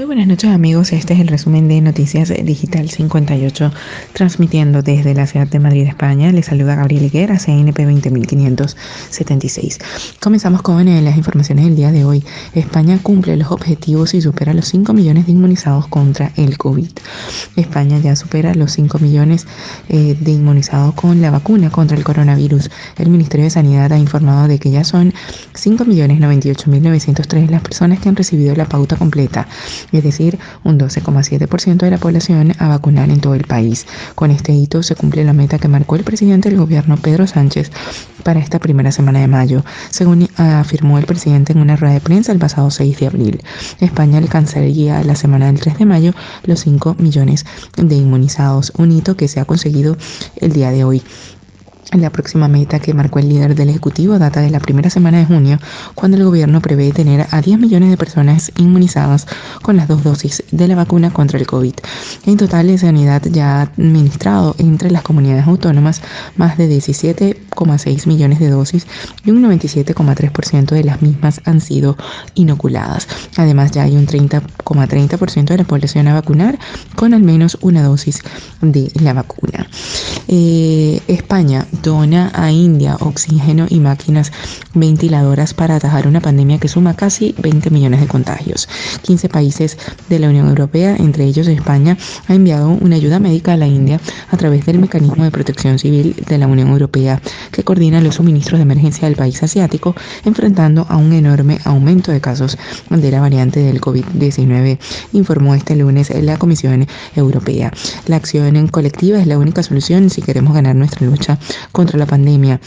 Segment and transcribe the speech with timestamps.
[0.00, 3.70] Muy buenas noches amigos, este es el resumen de Noticias Digital 58,
[4.14, 6.32] transmitiendo desde la ciudad de Madrid, España.
[6.32, 9.78] Les saluda Gabriel Higuera, CNP 20576.
[10.18, 12.24] Comenzamos con eh, las informaciones del día de hoy.
[12.54, 16.88] España cumple los objetivos y supera los 5 millones de inmunizados contra el COVID.
[17.56, 19.46] España ya supera los 5 millones
[19.90, 22.70] eh, de inmunizados con la vacuna contra el coronavirus.
[22.96, 25.12] El Ministerio de Sanidad ha informado de que ya son
[25.52, 29.46] 5 millones 98 mil 903 las personas que han recibido la pauta completa
[29.92, 33.86] es decir, un 12,7% de la población a vacunar en todo el país.
[34.14, 37.70] Con este hito se cumple la meta que marcó el presidente del gobierno Pedro Sánchez
[38.22, 42.32] para esta primera semana de mayo, según afirmó el presidente en una rueda de prensa
[42.32, 43.42] el pasado 6 de abril.
[43.80, 46.12] España alcanzaría la semana del 3 de mayo
[46.44, 47.46] los 5 millones
[47.76, 49.96] de inmunizados, un hito que se ha conseguido
[50.36, 51.02] el día de hoy.
[51.92, 55.26] La próxima meta que marcó el líder del Ejecutivo data de la primera semana de
[55.26, 55.58] junio,
[55.96, 59.26] cuando el gobierno prevé tener a 10 millones de personas inmunizadas
[59.62, 61.74] con las dos dosis de la vacuna contra el COVID.
[62.26, 66.00] En total, la sanidad ya ha administrado entre las comunidades autónomas
[66.36, 68.86] más de 17,6 millones de dosis
[69.24, 71.96] y un 97,3% de las mismas han sido
[72.36, 73.08] inoculadas.
[73.36, 76.56] Además, ya hay un 30,30% de la población a vacunar
[76.94, 78.22] con al menos una dosis
[78.60, 79.66] de la vacuna.
[80.28, 84.32] Eh, España dona a India oxígeno y máquinas
[84.74, 88.68] ventiladoras para atajar una pandemia que suma casi 20 millones de contagios.
[89.02, 91.96] 15 países de la Unión Europea, entre ellos España,
[92.28, 96.16] ha enviado una ayuda médica a la India a través del mecanismo de protección civil
[96.26, 97.20] de la Unión Europea
[97.50, 102.20] que coordina los suministros de emergencia del país asiático, enfrentando a un enorme aumento de
[102.20, 102.58] casos
[102.88, 104.78] de la variante del COVID-19,
[105.12, 106.86] informó este lunes la Comisión
[107.16, 107.72] Europea.
[108.06, 111.38] La acción en colectiva es la única solución si queremos ganar nuestra lucha
[111.72, 112.60] contra la pandemia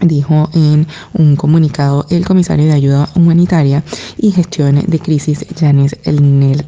[0.00, 3.82] dijo en un comunicado el comisario de ayuda humanitaria
[4.16, 5.96] y gestión de crisis Janis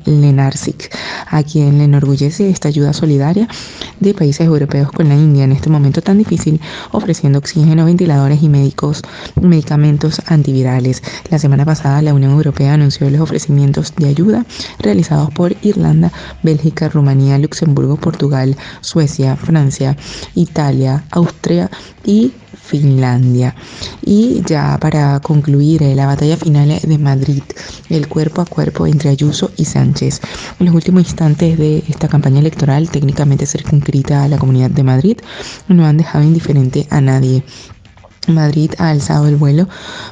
[0.04, 0.94] Lenarsic,
[1.26, 3.48] a quien le enorgullece esta ayuda solidaria
[4.00, 6.60] de países europeos con la India en este momento tan difícil,
[6.91, 9.03] ofreciendo oxígeno, ventiladores y médicos,
[9.41, 11.03] medicamentos antivirales.
[11.31, 14.44] La semana pasada la Unión Europea anunció los ofrecimientos de ayuda
[14.78, 19.97] realizados por Irlanda, Bélgica, Rumanía, Luxemburgo, Portugal, Suecia, Francia,
[20.34, 21.71] Italia, Austria
[22.04, 22.32] y
[22.62, 23.55] Finlandia.
[24.05, 27.43] Y ya para concluir eh, la batalla final de Madrid,
[27.91, 30.21] el cuerpo a cuerpo entre Ayuso y Sánchez.
[30.59, 35.17] En los últimos instantes de esta campaña electoral, técnicamente circunscrita a la Comunidad de Madrid,
[35.69, 37.43] no han dejado indiferente a nadie.
[38.28, 39.69] Madrid ha alzado el vuelo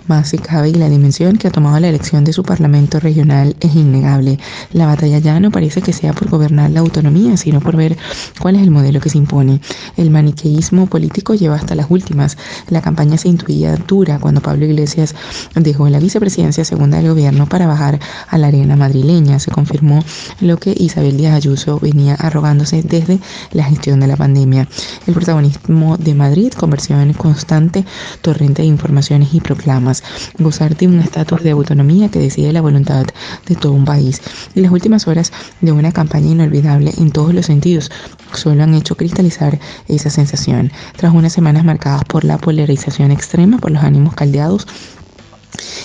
[0.08, 3.54] más si cabe y la dimensión que ha tomado la elección de su parlamento regional
[3.60, 4.38] es innegable.
[4.72, 7.96] La batalla ya no parece que sea por gobernar la autonomía, sino por ver
[8.40, 9.60] cuál es el modelo que se impone.
[9.96, 12.36] El maniqueísmo político lleva hasta las últimas.
[12.68, 15.14] La campaña se intuía dura cuando Pablo Iglesias
[15.54, 19.38] dejó la vicepresidencia segunda del gobierno para bajar a la arena madrileña.
[19.38, 20.02] Se confirmó
[20.40, 23.20] lo que Isabel Díaz Ayuso venía arrogándose desde
[23.52, 24.66] la gestión de la pandemia.
[25.06, 27.84] El protagonismo de Madrid, conversión constante
[28.20, 30.02] torrente de informaciones y proclamas,
[30.38, 33.06] gozar de un estatus de autonomía que decide la voluntad
[33.46, 34.20] de todo un país.
[34.54, 37.90] Y las últimas horas de una campaña inolvidable en todos los sentidos
[38.32, 39.58] solo han hecho cristalizar
[39.88, 40.72] esa sensación.
[40.96, 44.66] Tras unas semanas marcadas por la polarización extrema, por los ánimos caldeados,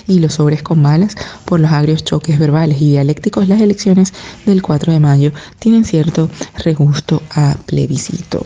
[0.07, 1.15] y los sobres con balas
[1.45, 4.13] por los agrios choques verbales y dialécticos, las elecciones
[4.45, 6.29] del 4 de mayo tienen cierto
[6.63, 8.45] regusto a plebiscito.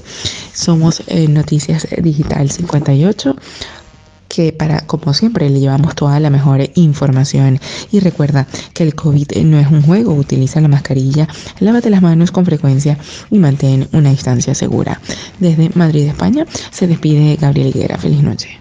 [0.54, 3.36] Somos eh, Noticias Digital 58
[4.30, 7.60] que para, como siempre, le llevamos toda la mejor información.
[7.92, 11.28] Y recuerda que el COVID no es un juego, utiliza la mascarilla,
[11.60, 12.98] lávate las manos con frecuencia
[13.30, 15.02] y mantén una distancia segura.
[15.40, 17.98] Desde Madrid, España, se despide Gabriel Higuera.
[17.98, 18.60] Feliz noche.